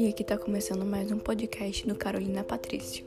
[0.00, 3.04] E aqui tá começando mais um podcast do Carolina Patrício.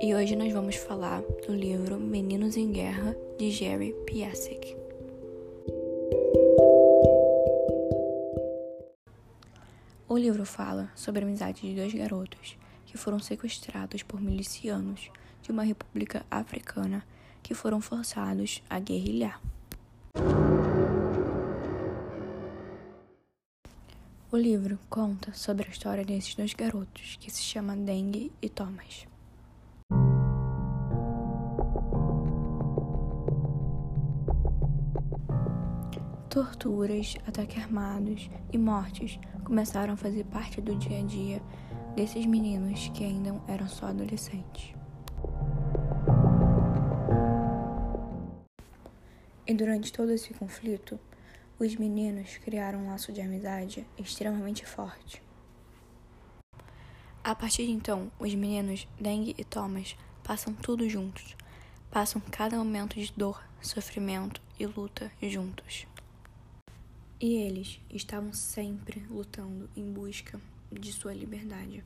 [0.00, 4.76] E hoje nós vamos falar do livro Meninos em Guerra de Jerry Piasek.
[10.08, 12.59] O livro fala sobre a amizade de dois garotos
[12.90, 17.06] que foram sequestrados por milicianos de uma república africana
[17.40, 19.40] que foram forçados a guerrilhar.
[24.32, 29.06] O livro conta sobre a história desses dois garotos, que se chama Dengue e Thomas.
[36.28, 41.42] Torturas, ataques armados e mortes começaram a fazer parte do dia a dia
[41.94, 44.74] desses meninos que ainda eram só adolescentes.
[49.46, 50.98] E durante todo esse conflito,
[51.58, 55.22] os meninos criaram um laço de amizade extremamente forte.
[57.22, 61.36] A partir de então, os meninos Deng e Thomas passam tudo juntos,
[61.90, 65.86] passam cada momento de dor, sofrimento e luta juntos.
[67.20, 70.40] E eles estavam sempre lutando em busca
[70.72, 71.84] de sua liberdade.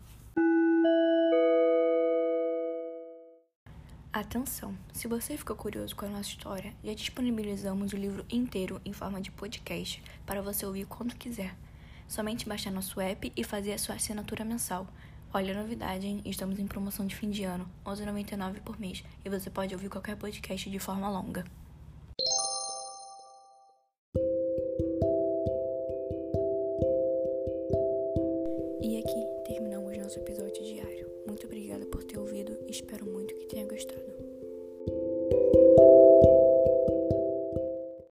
[4.13, 4.77] Atenção!
[4.93, 9.21] Se você ficou curioso com a nossa história, já disponibilizamos o livro inteiro em forma
[9.21, 11.57] de podcast para você ouvir quando quiser.
[12.07, 14.87] Somente baixar nosso app e fazer a sua assinatura mensal.
[15.33, 16.23] Olha a novidade, hein?
[16.25, 19.89] Estamos em promoção de fim de ano, R$ 11,99 por mês, e você pode ouvir
[19.89, 21.45] qualquer podcast de forma longa.
[31.27, 34.24] Muito obrigada por ter ouvido, espero muito que tenha gostado.